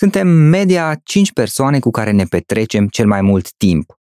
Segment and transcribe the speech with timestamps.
[0.00, 3.92] Suntem media 5 persoane cu care ne petrecem cel mai mult timp.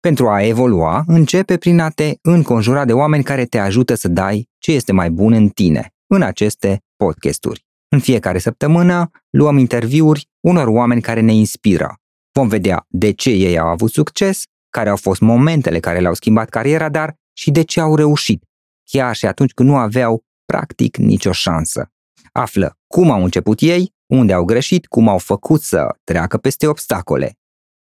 [0.00, 4.48] Pentru a evolua, începe prin a te înconjura de oameni care te ajută să dai
[4.58, 7.66] ce este mai bun în tine, în aceste podcasturi.
[7.88, 11.94] În fiecare săptămână luăm interviuri unor oameni care ne inspiră.
[12.32, 16.48] Vom vedea de ce ei au avut succes, care au fost momentele care le-au schimbat
[16.48, 18.44] cariera, dar și de ce au reușit,
[18.90, 21.90] chiar și atunci când nu aveau practic nicio șansă.
[22.32, 27.36] Află cum au început ei, unde au greșit, cum au făcut să treacă peste obstacole.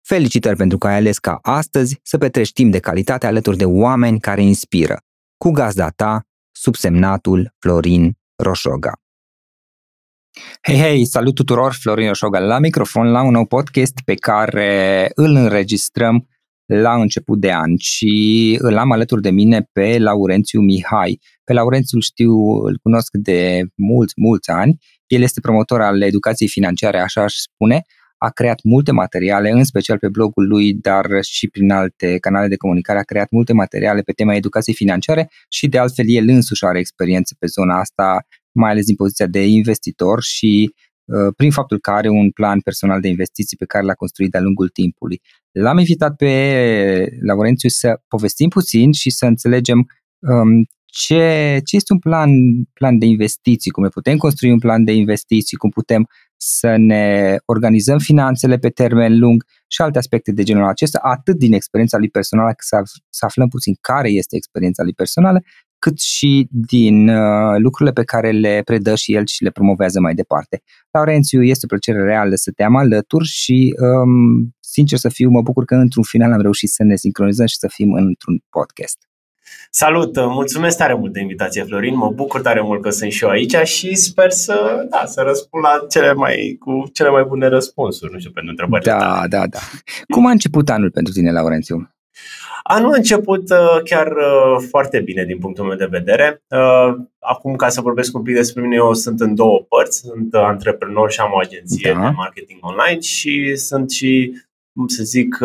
[0.02, 4.20] Felicitări pentru că ai ales ca astăzi să petrești timp de calitate alături de oameni
[4.20, 5.02] care inspiră.
[5.38, 6.22] Cu gazda ta,
[6.52, 8.92] subsemnatul Florin Roșoga.
[10.62, 15.36] Hei, hei, salut tuturor, Florin Roșoga la microfon, la un nou podcast pe care îl
[15.36, 16.28] înregistrăm
[16.66, 21.20] la început de an și îl am alături de mine pe Laurențiu Mihai.
[21.44, 22.34] Pe Laurențiu știu,
[22.66, 24.78] îl cunosc de mulți, mulți ani.
[25.08, 27.82] El este promotor al educației financiare, așa aș spune.
[28.18, 32.56] A creat multe materiale, în special pe blogul lui, dar și prin alte canale de
[32.56, 33.00] comunicare.
[33.00, 37.36] A creat multe materiale pe tema educației financiare și de altfel el însuși are experiență
[37.40, 40.74] pe zona asta, mai ales din poziția de investitor și
[41.06, 44.42] uh, prin faptul că are un plan personal de investiții pe care l-a construit de-a
[44.42, 45.22] lungul timpului.
[45.52, 49.88] L-am invitat pe Laurențiu să povestim puțin și să înțelegem
[50.20, 52.30] um, ce, ce este un plan,
[52.74, 56.08] plan de investiții, cum ne putem construi un plan de investiții, cum putem
[56.38, 61.54] să ne organizăm finanțele pe termen lung și alte aspecte de genul acesta, atât din
[61.54, 65.42] experiența lui personală, să, să aflăm puțin care este experiența lui personală,
[65.80, 70.14] cât și din uh, lucrurile pe care le predă și el și le promovează mai
[70.14, 70.62] departe.
[70.92, 75.42] Laurențiu, este o plăcere reală să te am alături și, um, sincer să fiu, mă
[75.42, 79.07] bucur că într-un final am reușit să ne sincronizăm și să fim într-un podcast.
[79.70, 80.16] Salut!
[80.16, 81.96] Mulțumesc tare mult de invitație, Florin.
[81.96, 85.64] Mă bucur tare mult că sunt și eu aici și sper să, da, să răspund
[85.64, 89.28] la cele mai, cu cele mai bune răspunsuri, nu știu, pentru întrebările Da, tale.
[89.28, 89.60] da, da.
[90.14, 91.92] Cum a început anul pentru tine, Laurențiu?
[92.64, 96.44] Anul a început uh, chiar uh, foarte bine din punctul meu de vedere.
[96.50, 100.00] Uh, acum, ca să vorbesc un pic despre mine, eu sunt în două părți.
[100.00, 102.00] Sunt antreprenor și am o agenție Da.
[102.02, 104.34] de marketing online și sunt și
[104.78, 105.38] cum să zic,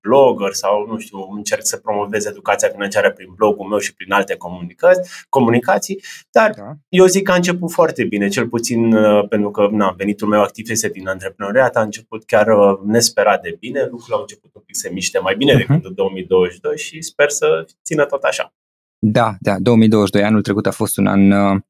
[0.00, 4.36] blogger sau, nu știu, încerc să promovez educația financiară prin blogul meu și prin alte
[4.36, 6.72] comunicații, comunicații dar Da.
[6.88, 10.40] eu zic că a început foarte bine, cel puțin uh, pentru că na, venitul meu
[10.42, 14.62] activ este din antreprenoriat, a început chiar uh, nesperat de bine, lucrurile au început un
[14.66, 15.60] pic să se miște mai bine Mhm.
[15.66, 18.54] decât în 2022 și sper să țină tot așa.
[18.98, 21.60] Da, da, 2022, anul trecut a fost un an uh,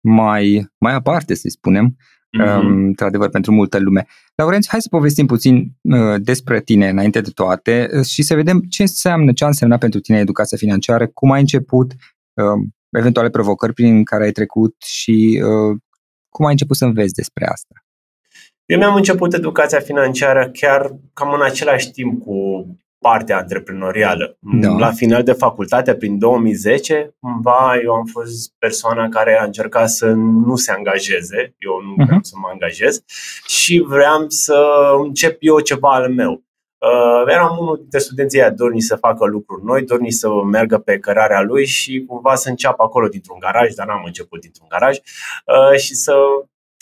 [0.00, 1.96] mai, mai aparte, să spunem,
[2.38, 2.66] Mhm.
[2.66, 4.06] um, într-adevăr, pentru multă lume.
[4.34, 8.60] Laurențiu, hai să povestim puțin uh, despre tine înainte de toate uh, și să vedem
[8.60, 13.72] ce înseamnă, ce a însemnat pentru tine educația financiară, cum ai început, uh, eventuale provocări
[13.72, 15.78] prin care ai trecut și uh,
[16.28, 17.74] cum ai început să înveți despre asta.
[18.64, 22.66] Eu mi-am început educația financiară chiar cam în același timp cu
[23.08, 24.36] partea antreprenorială.
[24.40, 24.68] Da.
[24.78, 30.06] La final de facultate, prin 2010, cumva eu am fost persoana care a încercat să
[30.46, 32.22] nu se angajeze, eu nu vreau Mhm.
[32.22, 33.02] să mă angajez
[33.46, 34.56] și vreau să
[35.04, 36.44] încep eu ceva al meu.
[36.78, 40.98] Uh, eram unul dintre studenții aia dorni să facă lucruri noi, dorni să meargă pe
[40.98, 45.78] cărarea lui și cumva să înceapă acolo dintr-un garaj, dar n-am început dintr-un garaj, uh,
[45.78, 46.14] și să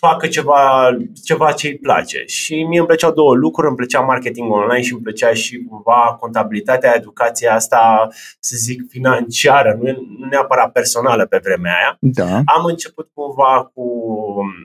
[0.06, 0.90] facă ceva,
[1.24, 2.24] ceva ce îi place.
[2.26, 6.16] Și mie îmi plăceau două lucruri, îmi plăcea marketing online și îmi plăcea și cumva
[6.20, 8.08] contabilitatea, educația asta,
[8.40, 11.96] să zic, financiară, nu, nu neapărat personală pe vremea aia.
[12.00, 12.40] Da.
[12.56, 13.84] Am început cumva cu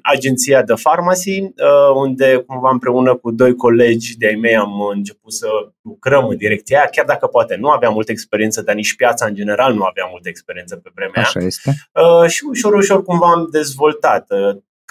[0.04, 5.48] agenția de Pharmacy, uh, unde cumva împreună cu doi colegi de-ai mei am început să
[5.82, 9.36] lucrăm în direcția aia, chiar dacă poate nu aveam multă experiență, dar nici piața în
[9.36, 11.26] general nu avea multă experiență pe vremea aia.
[11.28, 11.76] Așa este.
[11.94, 14.26] Uh, și ușor, ușor cumva am dezvoltat.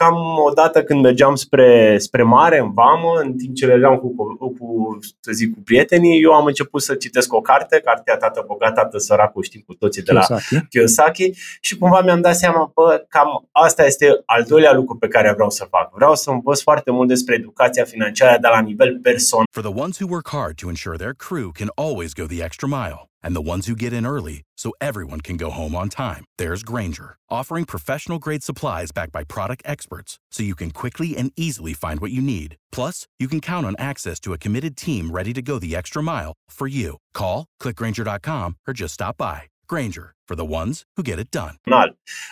[0.00, 0.16] Uh, Cam
[0.46, 4.98] odată când mergeam spre, spre mare, în vamă, în timp ce mergeam cu, cu, cu,
[5.20, 8.98] să zic, cu prietenii, eu am început să citesc o carte, cartea Tată Bogat, Tată
[8.98, 10.66] Săracul, știm cu toții de la Kiyosaki.
[10.68, 15.32] Kiyosaki și cumva mi-am dat seama, bă, cam asta este al doilea lucru pe care
[15.32, 15.94] vreau să fac.
[15.94, 19.46] Vreau să învăț foarte mult despre educația financiară, dar la nivel personal.
[19.50, 22.68] For the ones who work hard to ensure their crew can always go the extra
[22.68, 26.24] mile, and the ones who get in early so everyone can go home on time,
[26.38, 31.30] there's Granger, offering professional grade supplies backed by product experts so you can quickly and
[31.36, 32.56] easily find what you need.
[32.72, 36.02] Plus, you can count on access to a committed team ready to go the extra
[36.02, 36.96] mile for you.
[37.14, 39.42] Call, clickgranger.com, or just stop by.
[39.66, 41.54] Granger, for the ones who get it done.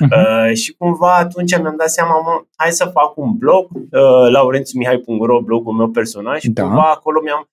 [0.01, 0.11] Mhm.
[0.13, 5.41] Uh, și cumva atunci mi-am dat seama, mă, hai să fac un blog, uh, laurențumihai.ro,
[5.41, 6.63] blogul meu personal și Da.
[6.63, 7.49] cumva acolo mi-am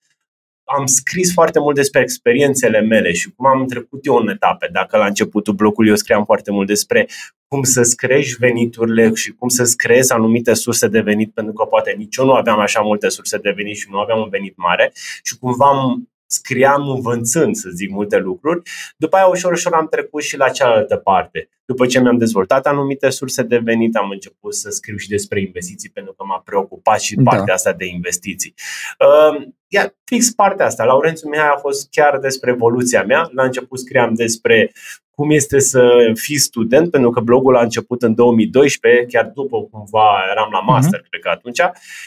[0.63, 4.69] am scris foarte mult despre experiențele mele și cum am trecut eu în etape.
[4.71, 7.07] Dacă la începutul blocului eu scriam foarte mult despre
[7.47, 11.93] cum să-ți crești veniturile și cum să-ți creezi anumite surse de venit, pentru că poate
[11.97, 14.91] nici eu nu aveam așa multe surse de venit și nu aveam un venit mare
[15.23, 18.61] și cumva am scriam învățând, să zic, multe lucruri.
[18.97, 21.49] După aia, ușor, ușor am trecut și la cealaltă parte.
[21.65, 25.89] După ce mi-am dezvoltat anumite surse de venit, am început să scriu și despre investiții,
[25.89, 27.31] pentru că m-a preocupat și da.
[27.31, 28.53] partea asta de investiții.
[28.99, 33.29] Uh, iar fix partea asta, Laurențiu Mihai a fost chiar despre evoluția mea.
[33.33, 34.71] La început scriam despre
[35.15, 40.05] cum este să fii student, pentru că blogul a început în 2012, chiar după cumva
[40.31, 41.09] eram la master, uh-huh.
[41.09, 41.61] cred că atunci,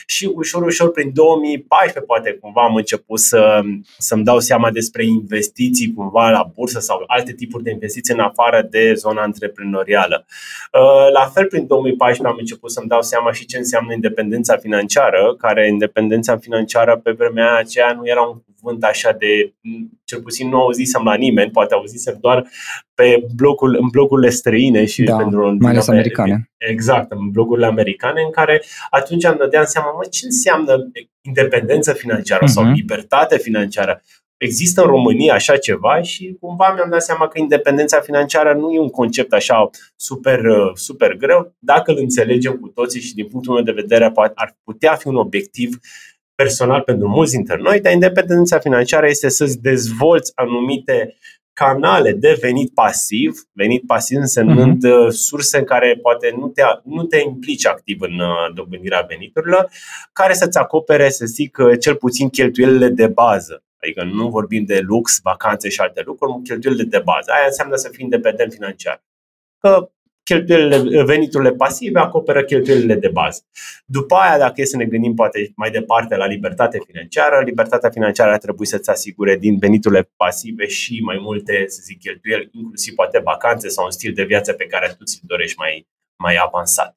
[0.06, 3.61] și ușor, ușor, prin 2014, poate cumva am început să,
[3.99, 8.67] să-mi dau seama despre investiții cumva la bursă sau alte tipuri de investiții în afară
[8.70, 10.26] de zona antreprenorială.
[10.73, 15.35] Uh, la fel, prin 2014 am început să-mi dau seama și ce înseamnă independența financiară,
[15.38, 19.55] care independența financiară pe vremea aceea nu era un cuvânt așa de,
[20.05, 22.47] cel puțin nu auzisem la nimeni, poate auzisem doar
[22.95, 26.51] pe blogul, în blogurile străine și da, pentru mai ales americane.
[26.57, 30.91] Exact, în blogurile americane, în care atunci am dădeam seama, mă, ce înseamnă
[31.21, 32.53] independență financiară uh-huh.
[32.53, 32.73] sau mhm.
[32.73, 34.03] libertate financiară?
[34.37, 38.81] Există în România așa ceva și cumva mi-am dat seama că independența financiară nu e
[38.81, 40.41] un concept așa super,
[40.75, 41.55] super greu.
[41.59, 45.17] Dacă îl înțelegem cu toții și din punctul meu de vedere ar putea fi un
[45.17, 45.79] obiectiv
[46.37, 51.17] personal pentru mulți dintre noi, dar independența financiară este să-ți dezvolți anumite
[51.53, 55.09] canale de venit pasiv, venit pasiv însemnând uh-huh.
[55.09, 59.71] surse în care poate nu te, nu te implici activ în uh, dobândirea veniturilor,
[60.12, 63.65] care să-ți acopere, să zic, uh, cel puțin cheltuielile de bază.
[63.82, 67.31] Adică nu vorbim de lux, vacanțe și alte lucruri, cheltuielile de bază.
[67.31, 69.05] Aia înseamnă să fii independent financiar.
[69.59, 69.91] Că
[70.28, 73.40] cheltuielile, veniturile pasive acoperă cheltuielile de bază.
[73.84, 78.32] După aia, dacă e să ne gândim poate mai departe la libertate financiară, libertatea financiară
[78.32, 83.20] ar trebui să-ți asigure din veniturile pasive și mai multe, să zic, cheltuieli, inclusiv poate
[83.25, 85.87] vacanțe sau un stil de viață pe care tu ți-l dorești mai,
[86.17, 86.96] mai avansat.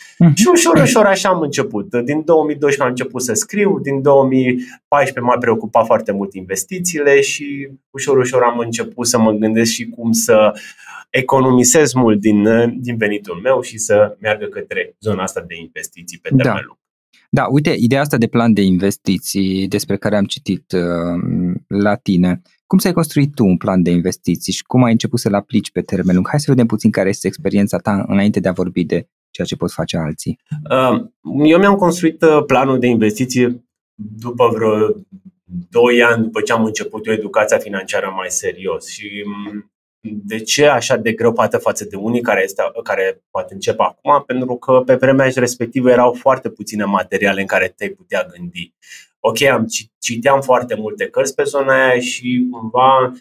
[0.00, 0.34] Mm-hmm.
[0.34, 1.94] Și ușor, ușor așa am început.
[1.94, 8.18] Din 2012 am început să scriu, din 2014 m-a preocupat foarte mult investițiile și ușor,
[8.18, 10.52] ușor am început să mă gândesc și cum să
[11.10, 12.48] economisez mult din,
[12.80, 16.60] din venitul meu și să meargă către zona asta de investiții pe termen da.
[16.66, 16.78] lung.
[17.32, 22.42] Da, uite, ideea asta de plan de investiții despre care am citit uh, la tine,
[22.66, 25.80] cum ți-ai construit tu un plan de investiții și cum ai început să-l aplici pe
[25.80, 26.28] termen lung?
[26.28, 29.56] Hai să vedem puțin care este experiența ta înainte de a vorbi de ceea ce
[29.56, 30.38] pot face alții.
[30.70, 31.04] Uh,
[31.44, 34.94] eu mi-am construit uh, planul de investiții după vreo
[35.70, 40.66] 2 ani după ce am început eu educația financiară mai serios și mm, de ce
[40.66, 44.22] așa de greu poate față de unii care, este, care poate încep acum?
[44.26, 48.72] Pentru că pe vremea respectivă erau foarte puține materiale în care te-ai putea gândi.
[49.20, 49.66] Ok, am
[49.98, 53.18] citeam foarte multe cărți pe zona aia și cumva Uh,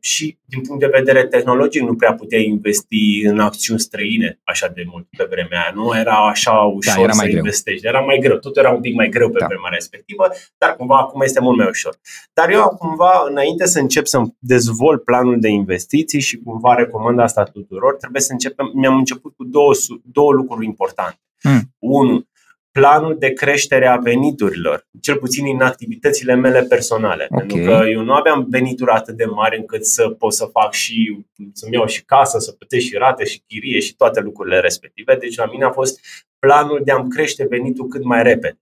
[0.00, 4.84] și din punct de vedere tehnologic nu prea puteai investi în acțiuni străine așa de
[4.90, 5.72] mult pe vremea aia.
[5.74, 7.86] Nu era așa ușor da, era să investești.
[7.86, 8.36] Era mai greu.
[8.36, 9.46] Tot era un pic mai greu pe da.
[9.46, 10.28] vremea respectivă,
[10.58, 12.00] dar cumva acum este mult mai ușor.
[12.32, 17.42] Dar eu cumva, înainte să încep să dezvolt planul de investiții și cumva recomand asta
[17.42, 19.72] tuturor, trebuie să începem, mi-am început cu două,
[20.04, 21.20] două lucruri importante.
[21.42, 21.60] Hmm.
[21.78, 22.28] Unu,
[22.72, 27.26] planul de creștere a veniturilor, cel puțin în activitățile mele personale.
[27.30, 27.46] Okay.
[27.46, 31.24] Pentru că eu nu aveam venituri atât de mari încât să pot să fac și
[31.52, 35.16] să-mi iau și casă, să plătesc și rate și chirie și toate lucrurile respective.
[35.16, 36.00] Deci la mine a fost
[36.40, 38.58] planul de a-mi crește venitul cât mai repede.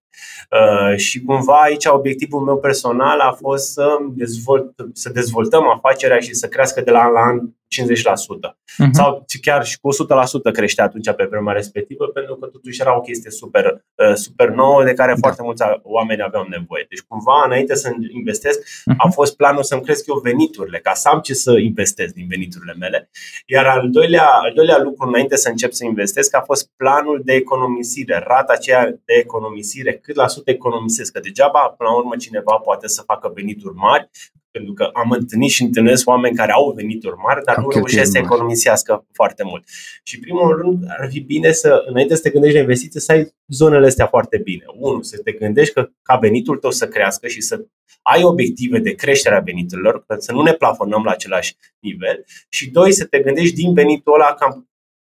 [0.50, 6.34] Uh, și cumva aici obiectivul meu personal a fost să, dezvolt, să dezvoltăm afacerea și
[6.34, 8.48] să crească de la an la an 50%.
[8.48, 8.76] Uh-huh.
[8.76, 8.92] Mhm.
[8.92, 13.00] Sau chiar și cu 100% crește atunci pe vremea respectivă, pentru că totuși era o
[13.00, 15.18] chestie super, uh, super nouă de care da.
[15.20, 16.86] foarte mulți oameni aveau nevoie.
[16.88, 18.96] Deci cumva înainte să investesc uh-huh.
[18.96, 22.74] a fost planul să-mi cresc eu veniturile, ca să am ce să investesc din veniturile
[22.78, 23.10] mele.
[23.46, 27.34] Iar al doilea, al doilea lucru înainte să încep să investesc a fost planul de
[27.68, 31.12] economisire, rata aceea de economisire, cât la sută economisesc.
[31.12, 34.10] Că degeaba, până la urmă, cineva poate să facă venituri mari
[34.50, 38.18] pentru că am întâlnit și întâlnesc oameni care au venituri mari, dar nu reușesc să
[38.18, 39.64] economisească foarte mult.
[40.02, 43.34] Și primul rând ar fi bine să, înainte să te gândești la investiții, să ai
[43.46, 44.64] zonele astea foarte bine.
[44.78, 47.64] Unu, să te gândești că ca venitul tău să crească și să
[48.02, 52.24] ai obiective de creștere a veniturilor, să nu ne plafonăm la același nivel.
[52.48, 54.67] Și doi, să te gândești din venitul ăla cam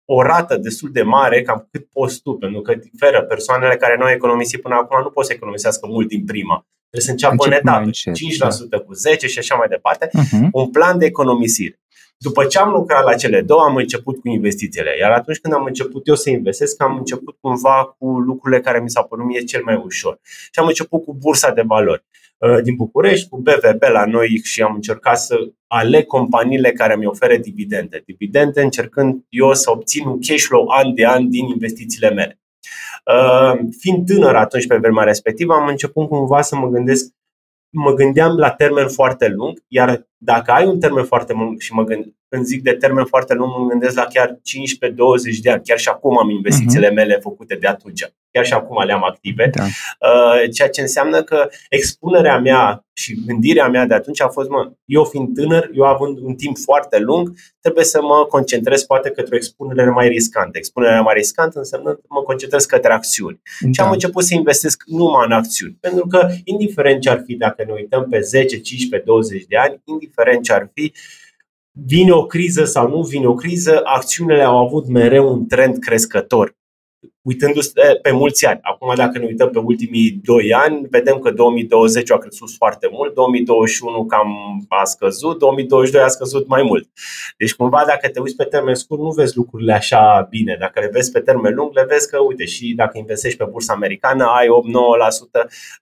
[0.04, 3.22] o rată destul de mare, cam cât poți tu, pentru că diferă.
[3.22, 6.66] Persoanele care nu au economisit până acum nu pot să economisească mult din prima.
[6.90, 7.90] Trebuie să înceapă în etape,
[8.66, 8.78] 5% da.
[8.78, 10.48] cu 10 și așa mai departe, uh-huh.
[10.52, 11.78] un plan de economisire.
[12.16, 14.96] După ce am lucrat la cele două, am început cu investițiile.
[14.98, 18.90] Iar atunci când am început eu să investesc, am început cumva cu lucrurile care mi
[18.90, 20.18] s-au părut mie cel mai ușor.
[20.22, 22.04] Și am început cu bursa de valori.
[22.38, 25.36] Uh, din București, cu BVB la noi și am încercat să
[25.66, 28.02] aleg companiile care mi oferă dividende.
[28.06, 32.40] Dividende încercând eu să obțin un cash flow an de an din investițiile mele.
[33.04, 37.14] Uh, fiind tânăr atunci pe vremea respectivă, am început cumva să mă gândesc
[37.74, 41.84] mă gândeam la termen foarte lung, iar dacă ai un termen foarte lung și mă
[41.84, 44.40] gând, când zic de termen foarte lung, mă gândesc la chiar 15-20
[45.42, 45.62] de ani.
[45.64, 46.94] Chiar și acum am investițiile uh-huh.
[46.94, 48.12] mele făcute de atunci.
[48.30, 49.50] Chiar și acum le-am active.
[49.54, 49.64] Da.
[49.64, 54.72] Uh, ceea ce înseamnă că expunerea mea și gândirea mea de atunci a fost, mă,
[54.84, 59.34] eu fiind tânăr, eu având un timp foarte lung, trebuie să mă concentrez poate către
[59.34, 60.58] o expunere mai riscantă.
[60.58, 63.40] Expunerea mai riscantă înseamnă să mă concentrez către acțiuni.
[63.60, 63.68] Da.
[63.72, 65.76] Și am început să investesc numai în acțiuni.
[65.80, 69.80] Pentru că, indiferent ce ar fi, dacă ne uităm pe 10, 15, 20 de ani,
[69.84, 70.92] indiferent ce ar fi,
[71.70, 76.54] vine o criză sau nu vine o criză, acțiunile au avut mereu un trend crescător
[77.24, 78.58] uitându-se pe mulți ani.
[78.62, 83.14] Acum, dacă ne uităm pe ultimii 2 ani, vedem că 2020 a crescut foarte mult,
[83.14, 84.28] 2021 cam
[84.68, 86.88] a scăzut, 2022 a scăzut mai mult.
[87.38, 90.56] Deci, cumva, dacă te uiți pe termen scurt, nu vezi lucrurile așa bine.
[90.60, 93.72] Dacă le vezi pe termen lung, le vezi că, uite, și dacă investești pe bursa
[93.72, 94.50] americană, ai 8-9%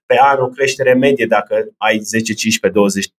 [0.05, 3.13] pe an o creștere medie dacă ai 10, 15, 20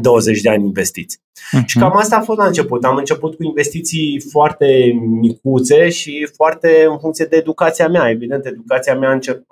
[0.00, 1.18] 20 de ani investiți.
[1.18, 1.64] Uh-huh.
[1.66, 2.84] Și cam asta a fost la început.
[2.84, 8.10] Am început cu investiții foarte micuțe și foarte în funcție de educația mea.
[8.10, 9.42] Evident, educația mea încep,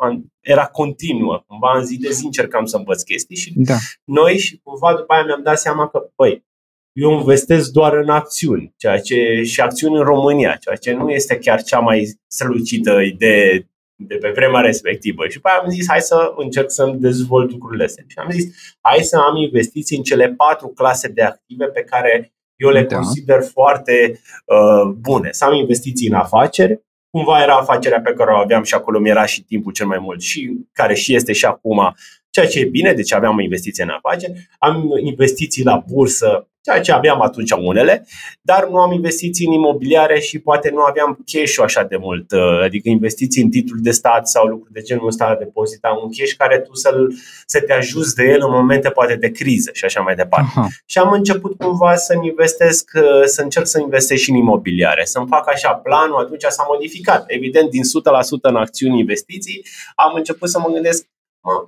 [0.41, 1.45] era continuă.
[1.47, 3.77] Cumva în zi de zi încercam să învăț chestii și da.
[4.05, 6.45] noi și cumva după aia mi-am dat seama că, păi,
[6.93, 11.37] eu investesc doar în acțiuni, ceea ce și acțiuni în România, ceea ce nu este
[11.39, 15.29] chiar cea mai strălucită idee de pe vremea respectivă.
[15.29, 18.05] Și pe am zis, hai să încerc să-mi dezvolt lucrurile astea.
[18.09, 22.33] Și am zis, hai să am investiții în cele patru clase de active pe care
[22.57, 22.97] eu le da.
[22.97, 25.29] consider foarte uh, bune.
[25.33, 29.09] Să am investiții în afaceri, cumva era afacerea pe care o aveam și acolo mi
[29.09, 31.95] era și timpul cel mai mult și care și este și acum,
[32.31, 36.93] ceea ce e bine, deci aveam investiții în afaceri, am investiții la bursă ceea ce
[36.93, 38.07] aveam atunci unele,
[38.41, 42.63] dar nu am investiții în imobiliare și poate nu aveam cash așa de mult, uh,
[42.63, 46.59] adică investiții în titluri de stat sau lucruri de genul ăsta, depozita un cash care
[46.59, 47.15] tu să-l,
[47.47, 50.51] să te ajuți de el în momente poate de criză și așa mai departe.
[50.55, 50.69] Aha.
[50.87, 55.27] Și am început cumva să investesc, uh, să încerc să investesc și în imobiliare, să-mi
[55.29, 57.25] fac așa planul, atunci s-a modificat.
[57.27, 61.07] Evident, din 100% în acțiuni investiții, am început să mă gândesc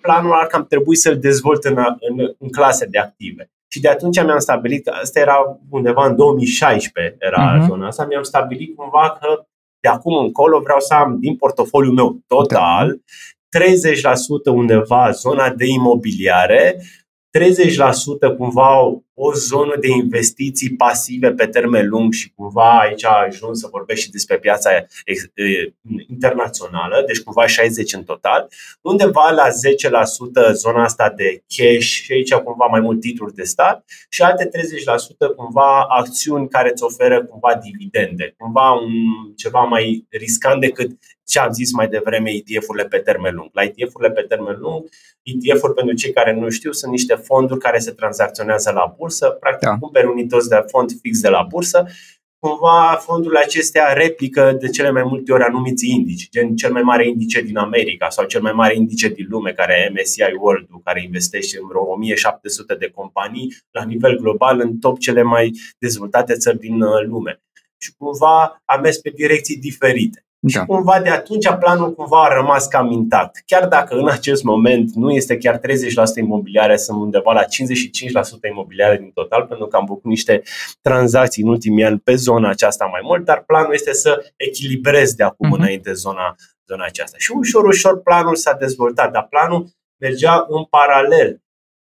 [0.02, 3.50] planul ar cam trebui să-l dezvolt în, în, în clase de active.
[3.70, 7.68] Și de atunci mi-am stabilit, că asta era undeva în 2016, era uh-huh.
[7.68, 9.46] zona asta, mi-am stabilit cumva că
[9.80, 13.00] de acum încolo vreau să am din portofoliul meu total
[14.50, 16.82] 30% undeva zona de imobiliare,
[18.32, 23.60] 30% cumva o zonă de investiții pasive pe termen lung și cumva aici a ajuns
[23.60, 24.70] să vorbesc și despre piața
[26.08, 28.48] internațională, deci cumva 60 în total,
[28.80, 33.84] undeva la 10% zona asta de cash și aici cumva mai mult titluri de stat
[34.08, 34.48] și alte
[35.32, 38.92] 30% cumva acțiuni care îți oferă cumva dividende, cumva un,
[39.36, 40.90] ceva mai riscant decât
[41.28, 43.48] ce am zis mai devreme, ETF-urile pe termen lung.
[43.52, 44.88] La ETF-urile pe termen lung,
[45.22, 49.07] ETF-uri pentru cei care nu știu, sunt niște fonduri care se tranzacționează la bursă,
[49.40, 49.78] practic da.
[49.78, 51.86] cumperi unități de fond fix de la bursă
[52.38, 57.08] cumva fondurile acestea replică de cele mai multe ori anumiți indici, gen cel mai mare
[57.08, 61.02] indice din America sau cel mai mare indice din lume, care e MSCI World, care
[61.02, 66.58] investește în vreo 1700 de companii la nivel global în top cele mai dezvoltate țări
[66.58, 67.42] din uh, lume.
[67.80, 70.27] Și cumva am mers pe direcții diferite.
[70.40, 70.60] Da.
[70.60, 73.42] Și cumva de atunci planul cumva a rămas cam intact.
[73.46, 75.60] Chiar dacă în acest moment nu este chiar 30%
[76.16, 77.46] imobiliare, sunt undeva la 55%
[78.50, 80.42] imobiliare din total, pentru că am făcut niște
[80.80, 85.22] tranzacții în ultimii ani pe zona aceasta mai mult, dar planul este să echilibrez de
[85.22, 85.58] acum uh-huh.
[85.58, 86.34] înainte zona,
[86.66, 87.16] zona aceasta.
[87.18, 89.66] Și ușor, ușor planul s-a dezvoltat, dar planul
[90.00, 91.42] mergea în paralel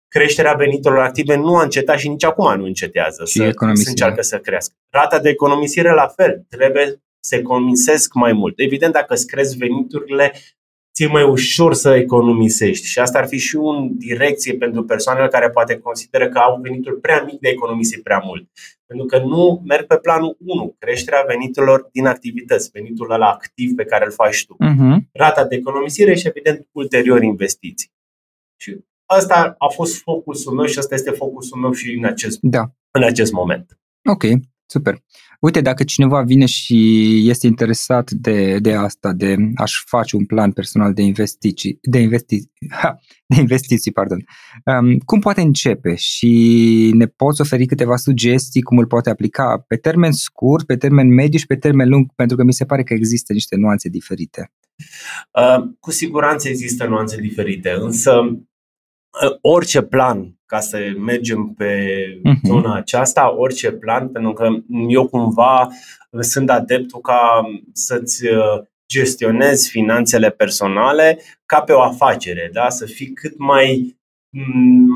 [0.07, 4.21] creșterea veniturilor active nu a încetat și nici acum nu încetează și să, să încearcă
[4.21, 4.73] să crească.
[4.89, 8.53] Rata de economisire la fel, trebuie se economisesc mai mult.
[8.59, 10.33] Evident, dacă îți crezi veniturile,
[10.93, 12.87] ți-e mai ușor să economisești.
[12.87, 16.99] Și asta ar fi și o direcție pentru persoanele care poate consideră că au venituri
[16.99, 18.49] prea mic de economisi prea mult.
[18.85, 23.85] Pentru că nu merg pe planul 1, creșterea veniturilor din activități, venitul la activ pe
[23.85, 24.55] care îl faci tu.
[24.55, 24.97] Uh-huh.
[25.11, 27.91] Rata de economisire și, evident, ulterior investiții.
[28.61, 32.71] Și asta a fost focusul meu și asta este focusul meu și în acest, da.
[32.91, 33.79] în acest moment.
[34.09, 34.23] Ok,
[34.69, 35.03] super.
[35.39, 36.79] Uite, dacă cineva vine și
[37.29, 42.41] este interesat de, de asta, de a-și face un plan personal de investiții, de, investi,
[42.69, 44.25] ha, de investiții, pardon,
[44.65, 49.75] um, cum poate începe și ne poți oferi câteva sugestii cum îl poate aplica pe
[49.75, 52.93] termen scurt, pe termen mediu și pe termen lung, pentru că mi se pare că
[52.93, 54.51] există niște nuanțe diferite.
[55.33, 58.11] Uh, cu siguranță există nuanțe diferite, însă
[59.41, 61.85] orice plan ca să mergem pe
[62.17, 62.47] uh-huh.
[62.47, 64.49] zona aceasta, orice plan, pentru că
[64.87, 65.67] eu cumva
[66.19, 67.41] sunt adeptul ca
[67.73, 72.69] să-ți uh, gestionezi finanțele personale ca pe o afacere, da?
[72.69, 73.98] să fii cât mai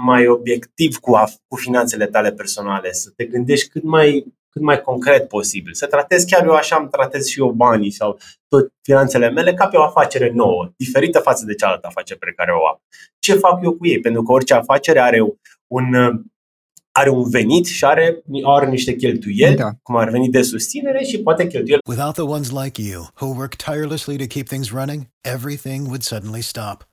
[0.04, 1.12] mai obiectiv cu,
[1.48, 6.26] cu finanțele tale personale, să te gândești cât mai, cât mai concret posibil, să tratezi
[6.26, 9.84] chiar eu așa am tratez și eu banii sau tot finanțele mele ca pe o
[9.84, 12.82] afacere nouă, diferită față de cealaltă afacere pe care o am.
[13.20, 14.00] Ce fac eu cu ei?
[14.00, 15.20] Pentru că orice afacere are
[15.68, 15.94] un,
[16.92, 19.72] are un venit și are, are niște cheltuieli, da.
[19.82, 21.82] cum ar veni de susținere și poate cheltuieli.
[21.88, 26.42] Without the ones like you, who work tirelessly to keep things running, everything would suddenly
[26.42, 26.93] stop.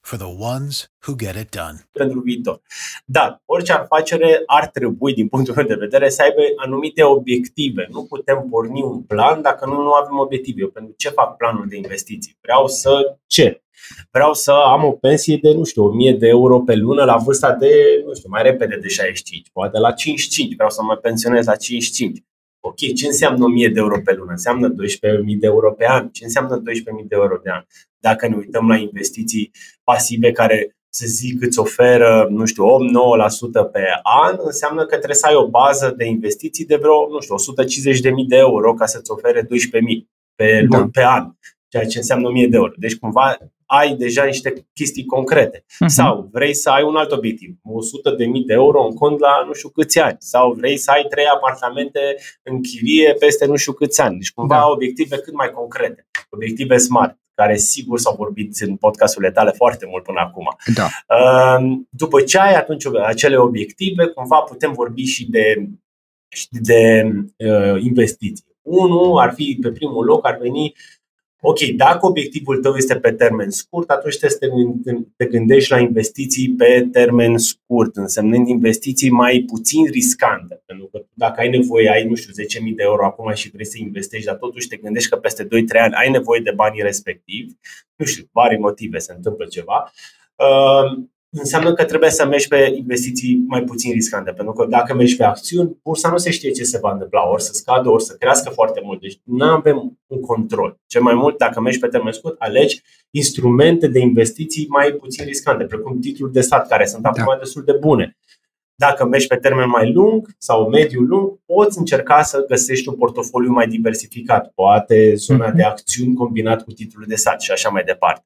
[0.00, 1.88] for the ones who get it done.
[1.92, 2.60] Pentru viitor.
[3.04, 7.86] Dar orice afacere ar trebui, din punctul meu de vedere, să aibă anumite obiective.
[7.90, 10.60] Nu putem porni un plan dacă nu, nu avem obiective.
[10.60, 12.36] Eu pentru ce fac planul de investiții?
[12.40, 13.62] Vreau să ce?
[14.10, 17.52] Vreau să am o pensie de, nu știu, 1000 de euro pe lună la vârsta
[17.52, 20.54] de, nu știu, mai repede de 65, poate la 55.
[20.54, 22.22] Vreau să mă pensionez la 55.
[22.60, 24.30] Ok, ce înseamnă 1000 de euro pe lună?
[24.30, 24.74] Înseamnă 12.000
[25.38, 26.08] de euro pe an.
[26.08, 26.62] Ce înseamnă 12.000
[27.08, 27.64] de euro pe an?
[27.98, 29.50] Dacă ne uităm la investiții
[29.84, 32.68] pasive care să zic îți oferă, nu știu, 8-9%
[33.72, 37.34] pe an, înseamnă că trebuie să ai o bază de investiții de vreo, nu știu,
[37.34, 39.48] 150.000 de euro ca să-ți ofere 12.000
[40.34, 40.88] pe, da.
[40.92, 41.30] pe an,
[41.68, 42.72] ceea ce înseamnă 1000 de euro.
[42.76, 43.38] Deci cumva
[43.72, 45.58] ai deja niște chestii concrete.
[45.58, 45.86] Uh-huh.
[45.86, 49.44] Sau vrei să ai un alt obiectiv, 100 de mii de euro în cont la
[49.46, 50.16] nu știu câți ani.
[50.18, 52.00] Sau vrei să ai trei apartamente
[52.42, 54.16] în chirie peste nu știu câți ani.
[54.16, 54.68] Deci cumva da.
[54.68, 56.06] obiective cât mai concrete.
[56.30, 60.56] Obiective smart care sigur s-au vorbit în podcasturile tale foarte mult până acum.
[60.74, 60.86] Da.
[61.16, 65.68] Ehm, după ce ai atunci acele obiective, cumva putem vorbi și de,
[66.28, 68.44] și de uh, investiții.
[68.62, 70.74] Unul ar fi, pe primul loc, ar veni
[71.42, 76.54] Ok, dacă obiectivul tău este pe termen scurt, atunci trebuie să te gândești la investiții
[76.54, 80.62] pe termen scurt, însemnând investiții mai puțin riscante.
[80.66, 82.32] Pentru că dacă ai nevoie, ai, nu știu,
[82.68, 85.48] 10.000 de euro acum și vrei să investești, dar totuși te gândești că peste 2-3
[85.80, 87.52] ani ai nevoie de banii respectivi,
[87.96, 89.92] nu știu, vari motive, se întâmplă ceva,
[90.36, 94.30] uh, înseamnă că trebuie să mergi pe investiții mai puțin riscante.
[94.30, 97.42] Pentru că dacă mergi pe acțiuni, bursa nu se știe ce se va întâmpla, ori
[97.42, 99.00] să scadă, ori să crească foarte mult.
[99.00, 100.78] Deci nu avem un control.
[100.86, 105.64] Ce mai mult, dacă mergi pe termen scurt, alegi instrumente de investiții mai puțin riscante,
[105.64, 107.38] precum titluri de stat, care sunt acum da.
[107.38, 108.16] destul de bune.
[108.86, 113.52] Dacă mergi pe termen mai lung sau mediu lung, poți încerca să găsești un portofoliu
[113.52, 118.24] mai diversificat, poate zona de acțiuni combinat cu titlul de stat și așa mai departe.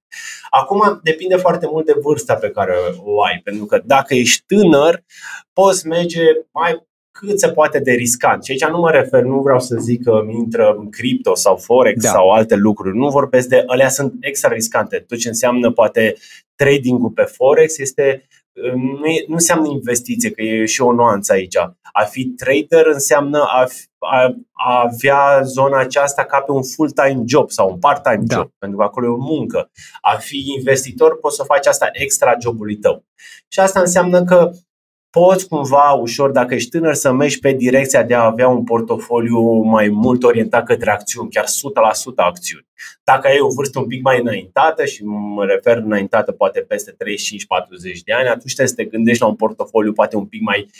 [0.50, 5.04] Acum depinde foarte mult de vârsta pe care o ai, pentru că dacă ești tânăr,
[5.52, 8.44] poți merge mai cât se poate de riscant.
[8.44, 12.02] Și aici nu mă refer, nu vreau să zic că intră în cripto sau forex
[12.02, 12.08] da.
[12.08, 12.96] sau alte lucruri.
[12.96, 15.04] Nu vorbesc de, alea sunt extra riscante.
[15.08, 16.14] Tot ce înseamnă poate
[16.54, 18.26] trading-ul pe forex este
[18.74, 21.56] nu, e, nu înseamnă investiție, că e și o nuanță aici.
[21.92, 23.66] A fi trader înseamnă a,
[23.98, 28.34] a, a avea zona aceasta ca pe un full-time job sau un part-time da.
[28.34, 29.70] job, pentru că acolo e o muncă.
[30.00, 33.04] A fi investitor poți să faci asta extra jobului tău.
[33.48, 34.50] Și asta înseamnă că
[35.14, 39.40] poți cumva ușor, dacă ești tânăr, să mergi pe direcția de a avea un portofoliu
[39.62, 41.48] mai mult orientat către acțiuni, chiar 100%
[42.16, 42.66] acțiuni.
[43.04, 46.96] Dacă ai o vârstă un pic mai înaintată și mă refer înaintată poate peste 35-40
[48.04, 50.70] de ani, atunci trebuie să te gândești la un portofoliu poate un pic mai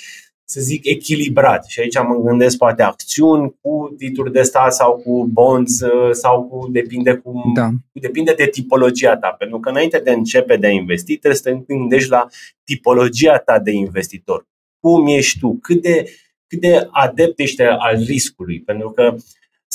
[0.45, 1.65] să zic, echilibrat.
[1.65, 6.45] Și aici mă gândesc poate acțiuni cu titluri de stat sau cu bonds uh, sau
[6.45, 7.71] cu, depinde, cu, da.
[7.93, 9.29] depinde de tipologia ta.
[9.39, 12.27] Pentru că înainte de începe de a investi, trebuie să te gândești la
[12.65, 14.47] tipologia ta de investitor.
[14.81, 15.59] Cum ești tu?
[15.63, 16.05] Cât de,
[16.47, 18.61] cât de adept ești al riscului?
[18.61, 19.17] Pentru că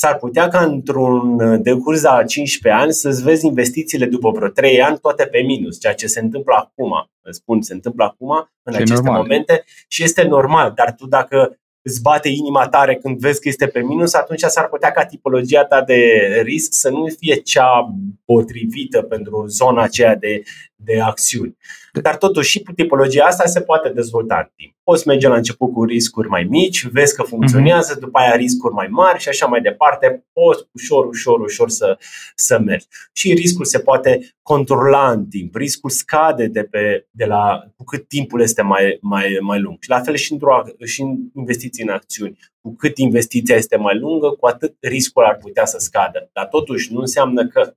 [0.00, 4.82] s-ar putea ca într-un uh, decurs de 15 ani să-ți vezi investițiile după vreo 3
[4.82, 7.10] ani toate pe minus, ceea ce se întâmplă acum.
[7.30, 9.22] Spun, se întâmplă acum, în Ce aceste normal.
[9.22, 13.66] momente și este normal, dar tu dacă îți bate inima tare când vezi că este
[13.66, 16.02] pe minus, atunci s-ar putea ca tipologia ta de
[16.42, 20.42] risc să nu fie cea potrivită pentru zona aceea de,
[20.84, 21.56] de acțiuni.
[22.02, 24.74] Dar totuși și tipologia asta se poate dezvolta în timp.
[24.82, 28.00] Poți merge la început cu riscuri mai mici, vezi că funcționează, mm-hmm.
[28.00, 30.24] după aia riscuri mai mari și așa mai departe.
[30.32, 31.98] Poți ușor, ușor, ușor să,
[32.34, 32.86] să mergi.
[33.12, 35.54] Și riscul se poate controla în timp.
[35.54, 39.76] Riscul scade de, pe, de la cu cât timpul este mai, mai, mai lung.
[39.80, 42.38] Și la fel și, într-o, și în investiții în acțiuni.
[42.60, 46.30] Cu cât investiția este mai lungă, cu atât riscul ar putea să scadă.
[46.32, 47.74] Dar totuși nu înseamnă că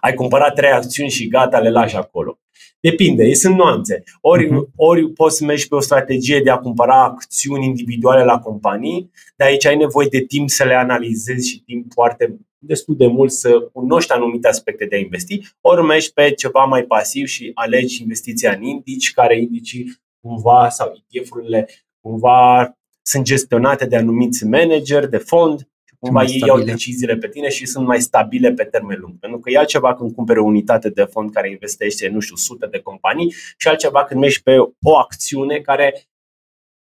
[0.00, 2.38] Ai cumpărat trei acțiuni și gata, le lași acolo.
[2.80, 4.02] Depinde, sunt nuanțe.
[4.20, 4.74] Ori, uh-huh.
[4.76, 9.48] ori poți să mergi pe o strategie de a cumpăra acțiuni individuale la companii, dar
[9.48, 13.68] aici ai nevoie de timp să le analizezi și timp foarte destul de mult să
[13.72, 18.52] cunoști anumite aspecte de a investi, ori mergi pe ceva mai pasiv și alegi investiția
[18.52, 21.68] în indici, care indicii cumva sau ETF-urile
[22.00, 27.66] cumva sunt gestionate de anumiți manageri de fond cumva ei iau deciziile pe tine și
[27.66, 29.18] sunt mai stabile pe termen lung.
[29.18, 32.66] Pentru că e altceva când cumpere o unitate de fond care investește, nu știu, sute
[32.66, 36.08] de companii și altceva când mergi pe o acțiune care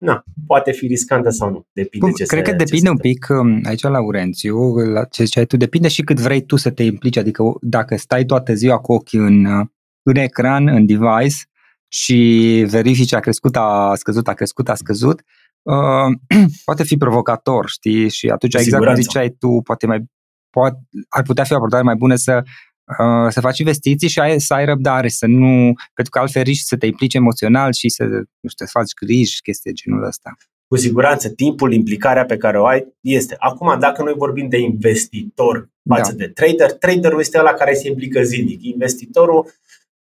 [0.05, 1.67] na, poate fi riscantă sau nu.
[1.73, 5.25] Depinde Bun, ce Cred se, că depinde un pic um, aici la Urențiu, la ce
[5.25, 8.79] ziceai tu, depinde și cât vrei tu să te implici, adică dacă stai toată ziua
[8.79, 9.67] cu ochii în, uh,
[10.03, 11.37] în ecran, în device
[11.89, 15.23] și verifici a crescut, a scăzut, a crescut, a scăzut,
[15.65, 18.11] uh, poate fi provocator, știi?
[18.11, 20.05] Și atunci, exact cum ziceai tu, poate mai
[20.51, 22.43] poate, ar putea fi o abordare mai bună să
[22.99, 26.65] uh, să faci investiții și ai, să ai răbdare, să nu, pentru că altfel riști
[26.65, 28.05] să te implici emoțional și să,
[28.41, 30.37] nu știu, să faci griji, chestii de genul ăsta.
[30.69, 33.37] Cu siguranță, timpul, implicarea pe care o ai este.
[33.39, 36.17] Acum, dacă noi vorbim de investitor față da.
[36.17, 38.63] de trader, traderul este ăla care se implică zilnic.
[38.63, 39.53] Investitorul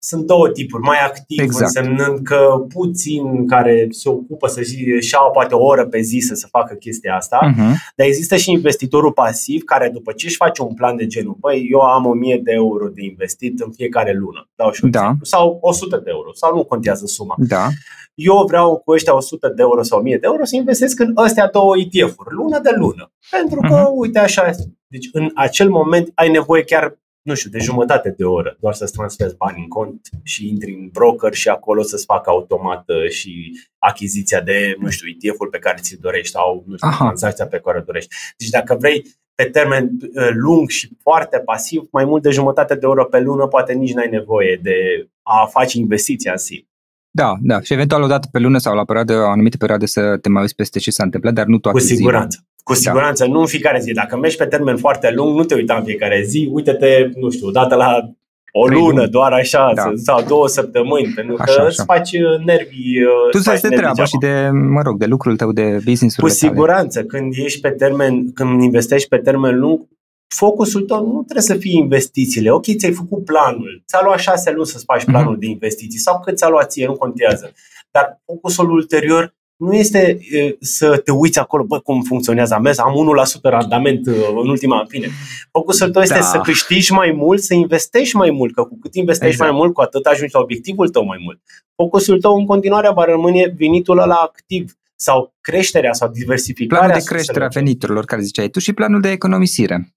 [0.05, 1.75] sunt două tipuri, mai activ, exact.
[1.75, 4.61] însemnând că puțin care se ocupă să
[4.99, 7.73] și au poate o oră pe zi să se facă chestia asta, uh-huh.
[7.95, 11.67] dar există și investitorul pasiv care după ce își face un plan de genul, băi,
[11.71, 14.99] eu am 1000 de euro de investit în fiecare lună, dau și da.
[14.99, 17.35] exemplu, sau 100 de euro, sau nu contează suma.
[17.37, 17.67] Da.
[18.13, 21.49] Eu vreau cu ăștia 100 de euro sau 1000 de euro să investesc în astea
[21.51, 23.11] două ETF-uri, lună de lună.
[23.31, 23.95] Pentru că, uh-huh.
[23.95, 24.49] uite așa,
[24.87, 28.93] deci în acel moment ai nevoie chiar nu știu, de jumătate de oră, doar să-ți
[28.93, 33.59] transferi bani în cont și intri în broker și acolo să-ți facă automat uh, și
[33.77, 37.03] achiziția de, nu știu, ETF-ul pe care ți-l dorești sau, nu știu, Aha.
[37.05, 38.15] tranzacția pe care o dorești.
[38.37, 42.85] Deci dacă vrei pe termen uh, lung și foarte pasiv, mai mult de jumătate de
[42.85, 44.75] oră pe lună, poate nici n-ai nevoie de
[45.21, 46.67] a face investiția în si.
[47.11, 47.61] Da, da.
[47.61, 50.41] Și eventual o dată pe lună sau la perioadă, o anumită perioadă să te mai
[50.41, 52.45] uiți peste ce s-a întâmplat, dar nu toate Cu siguranță.
[52.65, 52.73] Zi.
[52.73, 52.79] Cu da.
[52.79, 53.31] siguranță, da.
[53.31, 53.91] nu în fiecare zi.
[53.91, 57.51] Dacă mergi pe termen foarte lung, nu te uita în fiecare zi, uite-te, nu știu,
[57.51, 58.15] dată la
[58.57, 59.91] o lună, doar așa, da.
[59.95, 61.67] sau două săptămâni, pentru așa, că așa.
[61.67, 63.03] îți faci uh, nervii.
[63.03, 66.27] Uh, tu să de treabă și de, mă rog, de lucrul tău, de business Cu
[66.27, 67.07] siguranță, tale.
[67.07, 69.87] când ești pe termen, când investești pe termen lung,
[70.27, 72.51] focusul tău nu trebuie să fie investițiile.
[72.51, 75.11] Ok, ți-ai făcut planul, ți-a luat șase luni să-ți faci mhm.
[75.11, 75.39] planul mm-hmm.
[75.39, 77.51] de investiții sau cât ți-a luat ție, nu contează.
[77.91, 80.19] Dar focusul ulterior nu este
[80.59, 82.93] să te uiți acolo, bă, cum funcționează amesa, am
[83.39, 85.09] 1% randament în ultima, în fine.
[85.51, 86.21] Focusul tău este da.
[86.21, 89.51] să câștigi mai mult, să investești mai mult, că cu cât investești exact.
[89.51, 91.41] mai mult, cu atât ajungi la obiectivul tău mai mult.
[91.75, 96.83] Focusul tău în continuare va rămâne venitul ăla activ sau creșterea sau diversificarea.
[96.85, 99.95] Planul de creștere a veniturilor, care ziceai tu, și planul de economisire.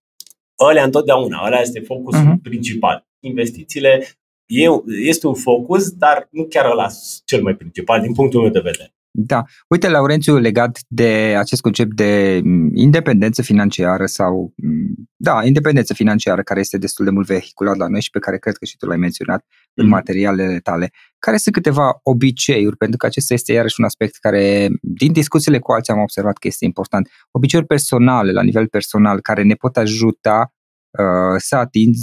[0.61, 2.43] Ălea întotdeauna, ăla este focusul uh-huh.
[2.43, 3.07] principal.
[3.21, 4.09] Investițiile
[4.47, 4.67] e,
[5.09, 6.87] este un focus, dar nu chiar ăla
[7.25, 8.93] cel mai principal din punctul meu de vedere.
[9.21, 9.45] Da.
[9.69, 16.43] Uite, Laurențiu, legat de acest concept de mm, independență financiară sau, mm, da, independență financiară,
[16.43, 18.87] care este destul de mult vehiculat la noi și pe care cred că și tu
[18.87, 19.85] l-ai menționat mm.
[19.85, 24.69] în materialele tale, care sunt câteva obiceiuri, pentru că acesta este iarăși un aspect care,
[24.81, 29.43] din discuțiile cu alții am observat că este important, obiceiuri personale, la nivel personal, care
[29.43, 30.53] ne pot ajuta
[30.91, 31.95] uh, să, ating,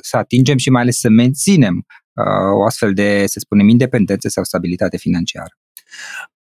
[0.00, 4.44] să atingem și mai ales să menținem uh, o astfel de, să spunem, independență sau
[4.44, 5.54] stabilitate financiară.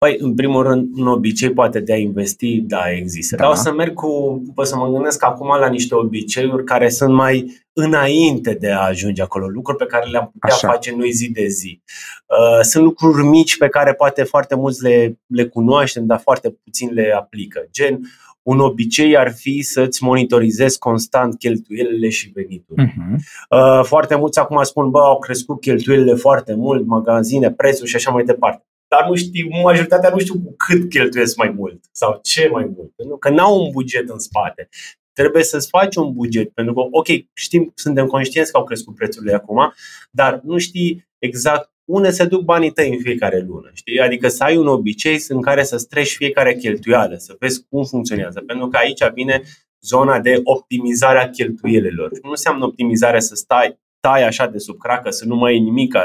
[0.04, 3.36] Păi, în primul rând, un obicei poate de a investi, da, există.
[3.36, 3.44] Da.
[3.44, 7.14] Dar o să merg cu, pot să mă gândesc acum la niște obiceiuri care sunt
[7.14, 10.68] mai înainte de a ajunge acolo, lucruri pe care le-am putea Așa.
[10.68, 11.82] face noi zi de zi.
[12.28, 16.90] Uh, sunt lucruri mici pe care poate foarte mulți le, le cunoaștem, dar foarte puțin
[16.94, 17.68] le aplică.
[17.72, 18.00] Gen,
[18.42, 22.94] un obicei ar fi să-ți monitorizezi constant cheltuielile și veniturile.
[22.94, 23.16] Uh-huh.
[23.50, 28.12] Uh, foarte mulți acum spun, bă, au crescut cheltuielile foarte mult, magazine, prețuri și așa
[28.12, 28.64] mai departe
[28.94, 32.92] dar nu știu, majoritatea nu știu cu cât cheltuiesc mai mult sau ce mai mult.
[32.96, 34.70] Pentru că n-au un buget în spate.
[35.14, 39.34] Trebuie să-ți faci un buget, pentru că, ok, știm, suntem conștienți că au crescut prețurile
[39.34, 39.74] acum,
[40.12, 43.70] dar nu știi exact unde se duc banii tăi în fiecare lună.
[43.74, 44.00] Știi?
[44.00, 48.40] Adică să ai un obicei în care să streși fiecare cheltuială, să vezi cum funcționează.
[48.40, 49.42] Pentru că aici vine
[49.82, 52.10] zona de optimizare a cheltuielilor.
[52.22, 55.96] Nu înseamnă optimizare să stai tai așa de sub cracă, să nu mai e nimic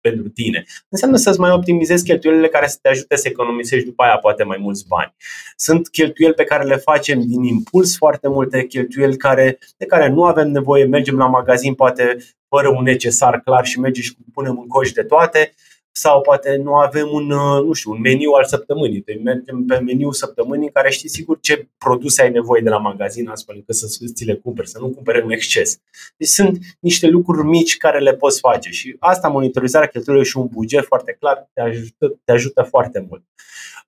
[0.00, 0.64] pentru tine.
[0.88, 4.56] Înseamnă să-ți mai optimizezi cheltuielile care să te ajute să economisești după aia poate mai
[4.60, 5.14] mulți bani.
[5.56, 10.24] Sunt cheltuieli pe care le facem din impuls, foarte multe cheltuieli care, de care nu
[10.24, 12.16] avem nevoie, mergem la magazin poate
[12.48, 15.54] fără un necesar clar și mergem și punem în coș de toate
[15.96, 19.00] sau poate nu avem un, uh, nu știu, un meniu al săptămânii.
[19.00, 22.78] Deci mergem pe meniu săptămânii în care știi sigur ce produse ai nevoie de la
[22.78, 25.80] magazin astfel încât să ți le cumperi, să nu cumpere în exces.
[26.16, 30.46] Deci sunt niște lucruri mici care le poți face și asta, monitorizarea cheltuielor și un
[30.46, 33.22] buget foarte clar, te ajută, te ajută foarte mult.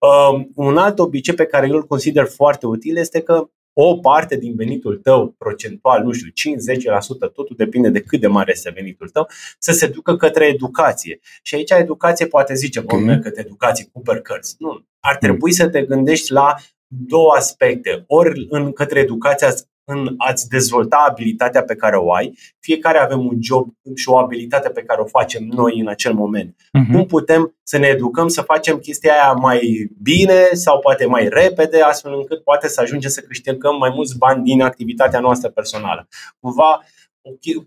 [0.00, 3.48] Uh, un alt obicei pe care eu îl consider foarte util este că
[3.80, 8.50] o parte din venitul tău procentual, nu știu, 5-10%, totul depinde de cât de mare
[8.50, 11.20] este venitul tău, să se ducă către educație.
[11.42, 13.18] Și aici educație poate zice, bă, okay.
[13.18, 14.54] către educație, cumpăr cărți.
[14.58, 14.86] Nu.
[15.00, 16.54] Ar trebui să te gândești la
[16.86, 18.04] două aspecte.
[18.06, 19.54] Ori în către educația
[19.90, 22.38] în a-ți dezvolta abilitatea pe care o ai.
[22.60, 26.54] Fiecare avem un job și o abilitate pe care o facem noi în acel moment.
[26.54, 26.92] Uh-huh.
[26.92, 31.80] Cum putem să ne educăm să facem chestia aia mai bine sau poate mai repede,
[31.80, 36.08] astfel încât poate să ajungem să câștigăm mai mulți bani din activitatea noastră personală.
[36.40, 36.80] Cumva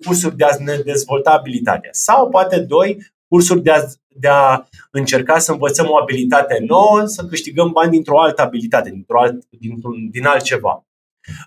[0.06, 1.90] cursuri de a ne dezvolta abilitatea.
[1.94, 7.26] Sau poate doi, cursuri de a, de a încerca să învățăm o abilitate nouă, să
[7.26, 10.86] câștigăm bani dintr-o altă abilitate, dintr-o alt, dintr-un, din altceva.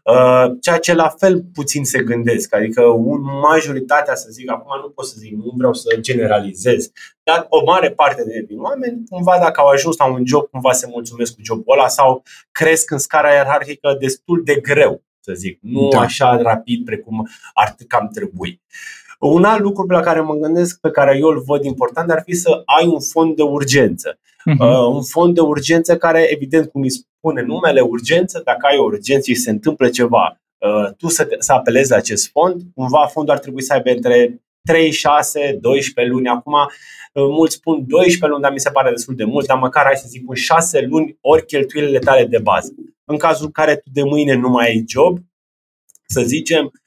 [0.04, 4.90] Uh, ceea ce la fel puțin se gândesc, adică un majoritatea, să zic, acum nu
[4.90, 6.90] pot să zic, nu vreau să generalizez,
[7.22, 10.72] dar o mare parte de din oameni, cumva dacă au ajuns la un job, cumva
[10.72, 15.58] se mulțumesc cu jobul ăla sau cresc în scara ierarhică destul de greu, să zic,
[15.62, 16.00] nu da.
[16.00, 18.62] așa rapid precum ar cam trebui.
[19.18, 22.34] Un alt lucru la care mă gândesc, pe care eu îl văd important, ar fi
[22.34, 24.18] să ai un fond de urgență.
[24.50, 24.58] Uh-huh.
[24.58, 28.82] Uh, un fond de urgență care, evident, cum îi spune numele, urgență, dacă ai o
[28.82, 33.06] urgență și se întâmplă ceva, uh, tu să, te, să apelezi la acest fond, cumva
[33.06, 36.28] fondul ar trebui să aibă între 3, 6, 12 luni.
[36.28, 36.68] Acum, uh,
[37.12, 40.06] mulți spun 12 luni, dar mi se pare destul de mult, dar măcar hai să
[40.08, 42.74] zic un 6 luni ori cheltuielile tale de bază.
[43.04, 45.18] În cazul în care tu de mâine nu mai ai job,
[46.06, 46.80] să zicem, Uh,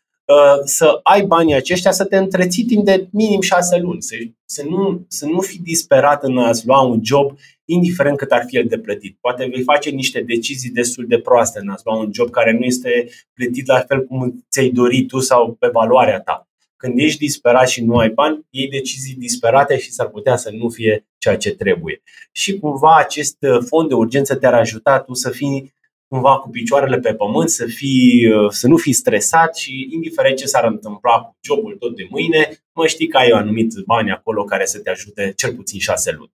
[0.63, 5.05] să ai banii aceștia să te întreții timp de minim șase luni, să, să, nu,
[5.07, 8.79] să nu fii disperat în a-ți lua un job, indiferent cât ar fi el de
[8.79, 9.17] plătit.
[9.21, 12.65] Poate vei face niște decizii destul de proaste în a-ți lua un job care nu
[12.65, 16.49] este plătit la fel cum ți-ai dorit tu sau pe valoarea ta.
[16.77, 20.69] Când ești disperat și nu ai bani, iei decizii disperate și s-ar putea să nu
[20.69, 22.01] fie ceea ce trebuie.
[22.31, 23.37] Și cumva acest
[23.67, 25.75] fond de urgență te-ar ajuta tu să fii
[26.07, 30.63] cumva cu picioarele pe pământ, să, fii, să nu fii stresat și indiferent ce s-ar
[30.63, 34.65] întâmpla cu jobul tot de mâine, mă știi că ai un anumit bani acolo care
[34.65, 36.31] să te ajute cel puțin șase luni.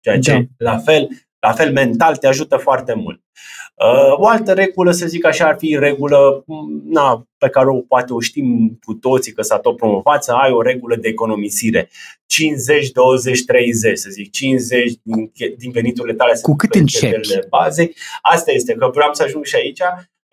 [0.00, 0.72] Ceea ce, da.
[0.72, 1.08] la fel,
[1.46, 3.20] la fel mental te ajută foarte mult.
[3.74, 6.44] Uh, o altă regulă, să zic așa, ar fi regulă
[6.84, 10.50] na, pe care o, poate o știm cu toții că s-a tot promovat, să ai
[10.50, 11.90] o regulă de economisire.
[12.26, 17.38] 50, 20, 30, să zic, 50 din, din veniturile tale cu cât începi?
[17.48, 17.92] Baze.
[18.22, 19.80] Asta este, că vreau să ajung și aici.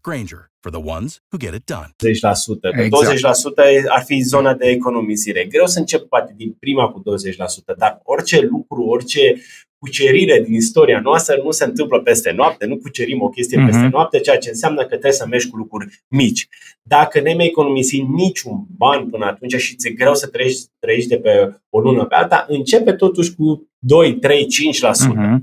[0.00, 1.94] Granger, for the ones who get it done.
[1.96, 2.08] 20%.
[2.08, 3.44] Exact.
[3.84, 5.44] 20% ar fi zona de economisire.
[5.44, 9.42] Greu să încep poate din prima cu 20%, dar orice lucru, orice
[9.78, 13.64] cucerire din istoria noastră nu se întâmplă peste noapte, nu cucerim o chestie uh-huh.
[13.66, 13.92] peste mhm.
[13.92, 16.48] noapte, ceea ce înseamnă că trebuie să mergi cu lucruri mici.
[16.82, 21.18] Dacă nu mai economisi niciun ban până atunci și ți-e greu să trăiești, trăiești de
[21.18, 24.46] pe o lună pe alta, începe totuși cu 2, 3, 5%.
[24.86, 25.36] Uh-huh.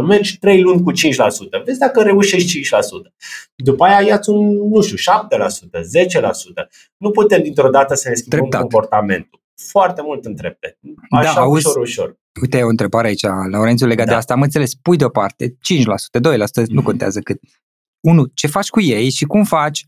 [0.00, 0.06] 5%.
[0.06, 0.94] Mergi 3 luni cu 5%.
[1.64, 3.12] Vezi dacă reușești 5%.
[3.54, 6.68] După aia ia-ți un, nu știu, 7%, 10%.
[6.96, 8.60] Nu putem dintr-o dată să ne schimbăm Treptat.
[8.60, 9.40] comportamentul.
[9.56, 10.78] Foarte mult în trepte.
[11.10, 12.18] Da, Așa, da, auzi, ușor, ușor.
[12.40, 14.12] Uite, o întrebare aici, Laurențiu, legat da.
[14.12, 14.34] de asta.
[14.34, 16.66] Am înțeles, pui deoparte 5%, 2%, mm-hmm.
[16.66, 16.84] nu mhm.
[16.84, 17.40] contează cât.
[18.00, 19.86] Unu, ce faci cu ei și cum faci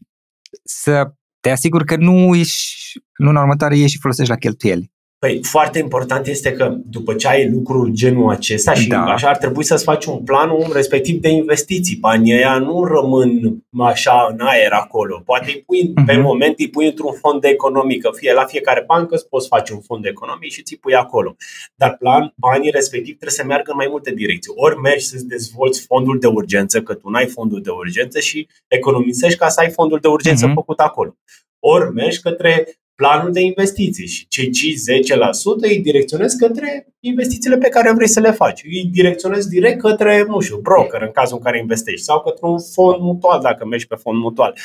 [0.65, 4.93] să te asiguri că nu ești, luna următoare ieși și folosești la cheltuieli?
[5.19, 9.05] Păi, foarte important este că după ce ai lucruri genul acesta și da.
[9.05, 11.97] așa ar trebui să-ți faci un plan un respectiv de investiții.
[11.97, 15.23] Banii ăia nu rămân așa în aer acolo.
[15.25, 16.07] Poate îi pui, uh-huh.
[16.07, 18.11] pe moment îi pui într-un fond de economică.
[18.17, 21.37] Fie la fiecare bancă îți poți face un fond de economic și ți pui acolo.
[21.75, 24.53] Dar plan, banii respectiv trebuie să meargă în mai multe direcții.
[24.55, 29.39] Ori mergi să-ți dezvolți fondul de urgență, că tu n-ai fondul de urgență și economisești
[29.39, 30.55] ca să ai fondul de urgență uh-huh.
[30.55, 31.17] făcut acolo.
[31.59, 34.51] Ori mergi către planul de investiții și cei 5-10%
[35.61, 38.63] îi direcționez către investițiile pe care vrei să le faci.
[38.65, 42.59] Îi direcționez direct către, nu știu, broker în cazul în care investești sau către un
[42.73, 44.59] fond mutual dacă mergi pe fond mutual,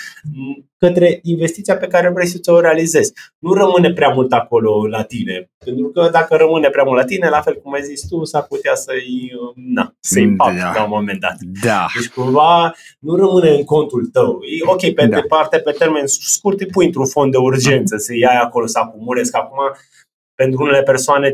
[0.77, 3.13] către investiția pe care vrei să ți-o realizezi.
[3.39, 7.29] Nu rămâne prea mult acolo la tine, pentru că dacă rămâne prea mult la tine,
[7.29, 10.71] la fel cum ai zis tu, s-ar putea să-i, na, să-i da.
[10.75, 11.35] la un moment dat.
[11.63, 11.85] Da.
[11.95, 14.39] Deci cumva nu rămâne în contul tău.
[14.59, 15.15] E ok, pe da.
[15.19, 19.31] departe, pe termen scurt, îi pui într-un fond de urgență, să iai acolo, să acumulezi,
[19.31, 19.59] că acum
[20.35, 21.31] pentru unele persoane 5%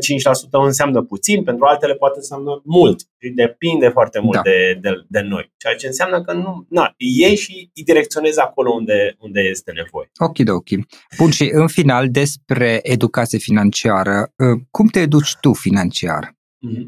[0.50, 3.00] înseamnă puțin, pentru altele poate înseamnă mult.
[3.18, 4.42] Și depinde foarte mult da.
[4.42, 5.52] de, de, de noi.
[5.56, 10.10] Ceea ce înseamnă că nu, na, iei și îi direcționezi acolo unde, unde este nevoie.
[10.18, 10.68] Ok, ok.
[11.18, 14.32] Bun, și în final despre educație financiară.
[14.70, 16.38] Cum te educi tu financiar?
[16.60, 16.86] Mhm.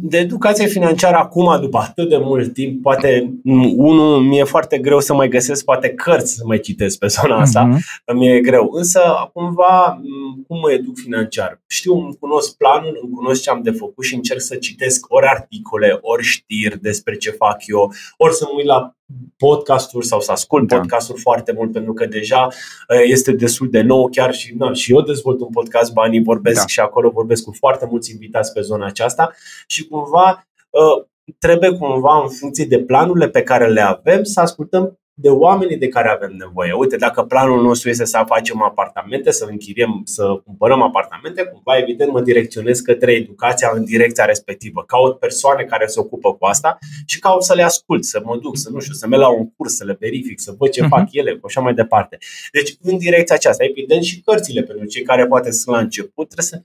[0.00, 3.34] De educație financiară acum, după atât de mult timp, poate
[3.76, 7.68] unul mi-e foarte greu să mai găsesc poate cărți să mai citesc pe zona asta,
[7.68, 8.14] uh-huh.
[8.14, 8.70] mi-e greu.
[8.72, 10.00] Însă, cumva,
[10.46, 11.62] cum mă educ financiar?
[11.66, 15.26] Știu, îmi cunosc planul, îmi cunosc ce am de făcut și încerc să citesc ori
[15.26, 18.96] articole, ori știri despre ce fac eu, ori să mă uit la
[19.36, 20.76] podcasturi sau să ascult da.
[20.76, 24.92] podcasturi foarte mult pentru că deja uh, este destul de nou chiar și, na, și
[24.92, 26.66] eu dezvolt un podcast Banii Vorbesc da.
[26.66, 29.32] și acolo vorbesc cu foarte mulți invitați pe zona aceasta
[29.66, 31.04] și cumva uh,
[31.38, 35.88] trebuie cumva în funcție de planurile pe care le avem să ascultăm de oamenii de
[35.88, 36.72] care avem nevoie.
[36.72, 42.12] Uite, dacă planul nostru este să facem apartamente, să închiriem, să cumpărăm apartamente, cumva evident
[42.12, 44.84] mă direcționez către educația în direcția respectivă.
[44.86, 48.56] Caut persoane care se ocupă cu asta și caut să le ascult, să mă duc,
[48.56, 50.88] să nu știu, să merg la un curs, să le verific, să văd ce uh-huh.
[50.88, 52.18] fac ele, și așa mai departe.
[52.52, 56.46] Deci, în direcția aceasta, evident și cărțile pentru cei care poate sunt la început, trebuie
[56.46, 56.62] să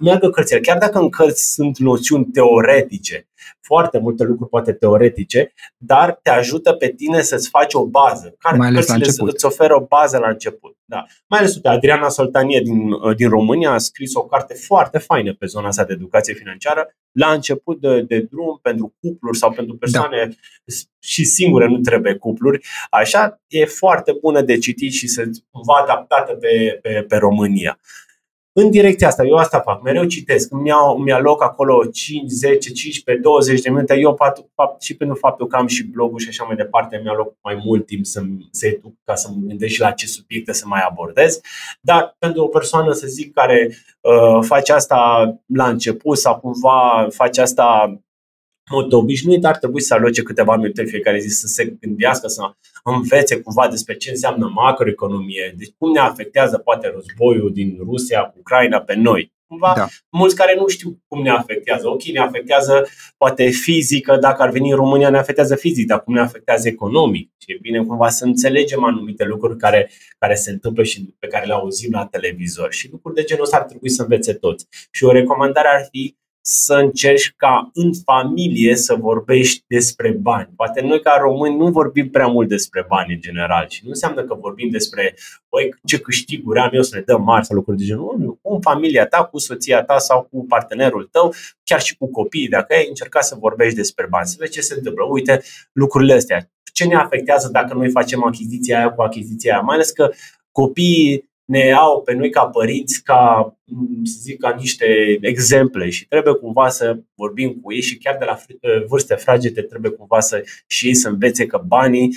[0.00, 0.60] meargă cărțile.
[0.60, 3.27] Chiar dacă în cărți sunt noțiuni teoretice,
[3.60, 8.34] foarte multe lucruri poate teoretice, dar te ajută pe tine să-ți faci o bază.
[8.38, 10.76] Care Mai ales cărțile îți oferă o bază la început.
[10.84, 11.04] Da.
[11.26, 15.34] Mai ales, uite, Adriana Soltanie din, uh, din România a scris o carte foarte faină
[15.34, 19.76] pe zona asta de educație financiară, la început de, de drum pentru cupluri sau pentru
[19.76, 20.74] persoane da.
[20.98, 22.66] și singure, nu trebuie cupluri.
[22.90, 25.24] Așa, e foarte bună de citit și să
[25.66, 27.78] va adaptată pe, pe, pe România
[28.60, 29.24] în direcția asta.
[29.24, 29.82] Eu asta fac.
[29.82, 30.52] Mereu citesc.
[30.52, 33.98] Îmi, iau, îmi aloc acolo 5, 10, 15, 20 de minute.
[33.98, 34.14] Eu
[34.54, 37.62] fapt, și pentru faptul că am și blogul și așa mai departe, mi aloc mai
[37.64, 40.80] mult timp să, să educ ca să mă gândesc și la ce subiecte să mai
[40.88, 41.40] abordez.
[41.80, 47.40] Dar pentru o persoană, să zic, care uh, face asta la început sau cumva face
[47.40, 47.98] asta
[48.70, 52.42] mod obișnuit, ar trebui să aloce câteva minute în fiecare zi să se gândească, să
[52.84, 58.34] învețe cumva despre ce înseamnă macroeconomie, deci cum ne afectează poate războiul din Rusia cu
[58.38, 59.32] Ucraina pe noi.
[59.48, 59.86] Cumva, da.
[60.10, 61.88] mulți care nu știu cum ne afectează.
[61.88, 66.14] Ok, ne afectează poate fizică, dacă ar veni în România ne afectează fizic, dar cum
[66.14, 67.30] ne afectează economic.
[67.38, 71.46] Și e bine cumva să înțelegem anumite lucruri care, care se întâmplă și pe care
[71.46, 72.72] le auzim la televizor.
[72.72, 74.66] Și lucruri de genul ăsta ar trebui să învețe toți.
[74.90, 76.16] Și o recomandare ar fi
[76.50, 80.48] să încerci ca în familie să vorbești despre bani.
[80.56, 84.24] Poate noi ca români nu vorbim prea mult despre bani în general și nu înseamnă
[84.24, 85.16] că vorbim despre
[85.48, 88.16] băi, ce câștiguri am eu să ne dăm marți sau lucruri de genul.
[88.18, 91.34] Nu, cu familia ta, cu soția ta sau cu partenerul tău,
[91.64, 94.74] chiar și cu copiii, dacă ai încercat să vorbești despre bani, să vezi ce se
[94.76, 95.04] întâmplă.
[95.04, 96.50] Uite, lucrurile astea.
[96.72, 99.62] Ce ne afectează dacă noi facem achiziția aia cu achiziția aia?
[99.62, 100.10] Mai ales că
[100.52, 103.52] copiii ne au pe noi ca părinți ca,
[104.04, 108.24] să zic, ca niște exemple și trebuie cumva să vorbim cu ei și chiar de
[108.24, 108.38] la
[108.86, 112.16] vârste fragede trebuie cumva să și ei să învețe că banii,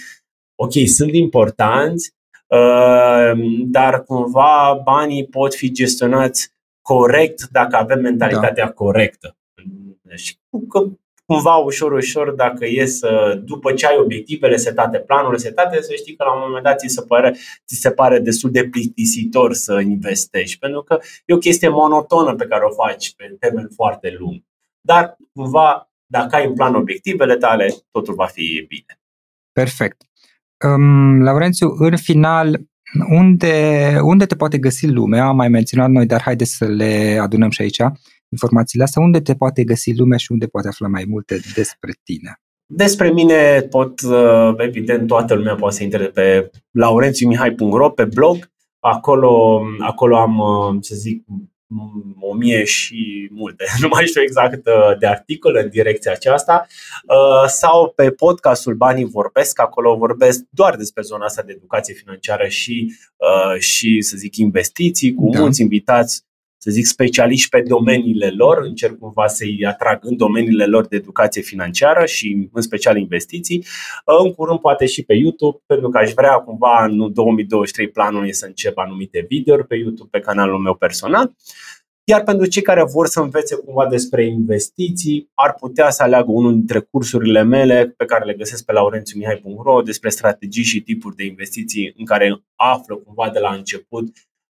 [0.56, 2.14] ok, sunt importanți,
[2.48, 3.32] uh,
[3.66, 8.72] dar cumva banii pot fi gestionați corect dacă avem mentalitatea da.
[8.72, 9.38] corectă.
[10.16, 10.38] Și
[10.70, 10.88] că
[11.34, 16.16] cumva ușor, ușor, dacă e să, după ce ai obiectivele setate, planurile setate, să știi
[16.16, 17.36] că la un moment dat ți se pare,
[17.68, 22.46] ți se pare destul de plictisitor să investești, pentru că e o chestie monotonă pe
[22.46, 24.44] care o faci pe termen foarte lung.
[24.82, 29.00] Dar, cumva, dacă ai în plan obiectivele tale, totul va fi bine.
[29.52, 30.02] Perfect.
[30.66, 32.62] Um, Laurențiu, în final,
[33.10, 35.26] unde, unde te poate găsi lumea?
[35.26, 37.82] Am mai menționat noi, dar haideți să le adunăm și aici
[38.32, 42.40] informațiile astea, unde te poate găsi lumea și unde poate afla mai multe despre tine?
[42.74, 48.50] Despre mine pot, uh, evident, toată lumea poate să intre pe laurențiumihai.ro, pe blog.
[48.80, 51.24] Acolo, acolo am, uh, să zic,
[52.20, 56.68] o mie și multe, nu mai știu exact uh, de articole în direcția aceasta,
[57.48, 62.96] sau pe podcastul Banii Vorbesc, acolo vorbesc doar despre zona asta de educație financiară și,
[63.60, 65.40] și să zic, investiții, cu da.
[65.40, 66.26] mulți invitați
[66.64, 71.42] să zic, specialiști pe domeniile lor, încerc cumva să-i atrag în domeniile lor de educație
[71.42, 73.66] financiară și în special investiții.
[74.24, 78.32] În curând poate și pe YouTube, pentru că aș vrea cumva în 2023 planul e
[78.32, 81.36] să încep anumite videouri pe YouTube, pe canalul meu personal.
[82.04, 86.54] Iar pentru cei care vor să învețe cumva despre investiții, ar putea să aleagă unul
[86.54, 91.94] dintre cursurile mele pe care le găsesc pe laurențiumihai.ro despre strategii și tipuri de investiții
[91.98, 94.08] în care află cumva de la început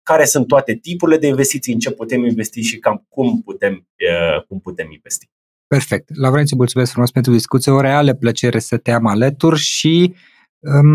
[0.10, 3.88] care sunt toate tipurile de investiții, în ce putem investi și cam cum putem,
[4.48, 5.30] cum putem investi.
[5.68, 6.16] Perfect.
[6.16, 7.72] Laurențiu, mulțumesc frumos pentru discuție.
[7.72, 10.16] O reală plăcere să te am alături și
[10.60, 10.88] um,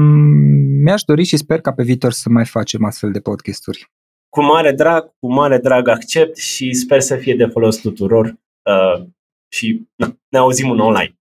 [0.83, 3.91] mi-aș dori și sper ca pe viitor să mai facem astfel de podcasturi.
[4.29, 9.07] Cu mare drag, cu mare drag accept și sper să fie de folos tuturor uh,
[9.49, 11.17] și na, ne auzim în online.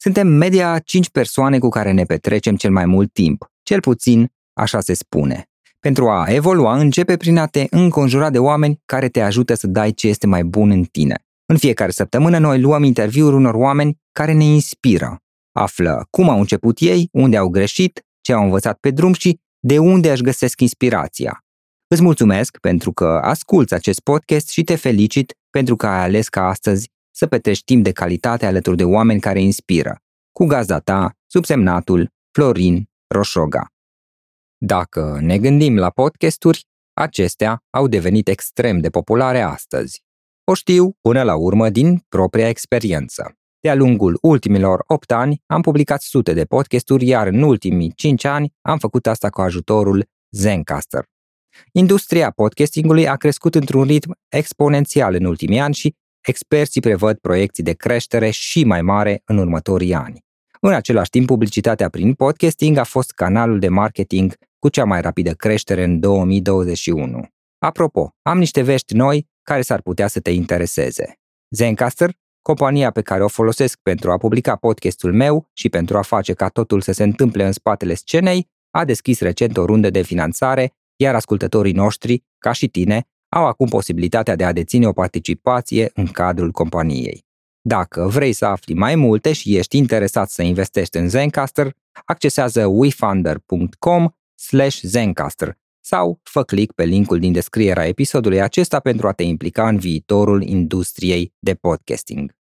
[0.00, 4.80] Suntem media 5 persoane cu care ne petrecem cel mai mult timp, cel puțin așa
[4.80, 5.48] se spune.
[5.80, 9.92] Pentru a evolua, începe prin a te înconjura de oameni care te ajută să dai
[9.92, 11.22] ce este mai bun în tine.
[11.46, 15.16] În fiecare săptămână noi luăm interviuri unor oameni care ne inspiră.
[15.52, 19.78] Află cum au început ei, unde au greșit, ce au învățat pe drum și de
[19.78, 21.44] unde își găsesc inspirația.
[21.86, 26.48] Îți mulțumesc pentru că asculți acest podcast și te felicit pentru că ai ales ca
[26.48, 30.00] astăzi să petreci timp de calitate alături de oameni care inspiră.
[30.32, 33.66] Cu gazda ta, subsemnatul Florin Roșoga.
[34.60, 40.02] Dacă ne gândim la podcasturi, acestea au devenit extrem de populare astăzi.
[40.44, 43.32] O știu până la urmă din propria experiență.
[43.60, 48.52] De-a lungul ultimilor 8 ani am publicat sute de podcasturi, iar în ultimii 5 ani
[48.60, 51.04] am făcut asta cu ajutorul Zencaster.
[51.72, 57.72] Industria podcastingului a crescut într-un ritm exponențial în ultimii ani și experții prevăd proiecții de
[57.72, 60.26] creștere și mai mare în următorii ani.
[60.60, 65.32] În același timp, publicitatea prin podcasting a fost canalul de marketing cu cea mai rapidă
[65.32, 67.28] creștere în 2021.
[67.58, 71.18] Apropo, am niște vești noi care s-ar putea să te intereseze.
[71.50, 72.10] Zencaster,
[72.42, 76.48] compania pe care o folosesc pentru a publica podcastul meu și pentru a face ca
[76.48, 81.14] totul să se întâmple în spatele scenei, a deschis recent o rundă de finanțare, iar
[81.14, 86.50] ascultătorii noștri, ca și tine, au acum posibilitatea de a deține o participație în cadrul
[86.50, 87.26] companiei.
[87.60, 91.72] Dacă vrei să afli mai multe și ești interesat să investești în Zencaster,
[92.04, 99.12] accesează wefunder.com slash Zencaster sau fă click pe linkul din descrierea episodului acesta pentru a
[99.12, 102.37] te implica în viitorul industriei de podcasting.